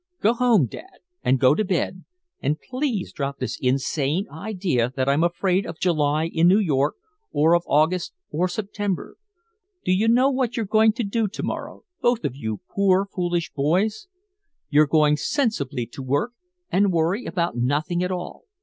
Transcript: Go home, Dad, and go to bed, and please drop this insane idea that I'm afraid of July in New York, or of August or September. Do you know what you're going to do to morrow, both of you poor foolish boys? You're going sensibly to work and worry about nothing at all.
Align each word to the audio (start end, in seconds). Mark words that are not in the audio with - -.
Go 0.19 0.33
home, 0.33 0.65
Dad, 0.65 1.01
and 1.23 1.39
go 1.39 1.53
to 1.53 1.63
bed, 1.63 2.05
and 2.41 2.59
please 2.59 3.13
drop 3.13 3.37
this 3.37 3.59
insane 3.61 4.27
idea 4.31 4.91
that 4.95 5.07
I'm 5.07 5.23
afraid 5.23 5.63
of 5.67 5.77
July 5.77 6.25
in 6.25 6.47
New 6.47 6.57
York, 6.57 6.95
or 7.31 7.53
of 7.53 7.61
August 7.67 8.11
or 8.31 8.47
September. 8.47 9.17
Do 9.85 9.91
you 9.91 10.07
know 10.07 10.31
what 10.31 10.57
you're 10.57 10.65
going 10.65 10.93
to 10.93 11.03
do 11.03 11.27
to 11.27 11.43
morrow, 11.43 11.83
both 12.01 12.25
of 12.25 12.35
you 12.35 12.61
poor 12.71 13.05
foolish 13.05 13.51
boys? 13.53 14.07
You're 14.71 14.87
going 14.87 15.17
sensibly 15.17 15.85
to 15.93 16.01
work 16.01 16.31
and 16.71 16.91
worry 16.91 17.25
about 17.27 17.55
nothing 17.57 18.03
at 18.03 18.09
all. 18.09 18.45